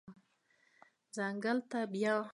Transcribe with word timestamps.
ځنګل 1.15 1.57
ته 1.69 1.79
بیایي 1.91 2.21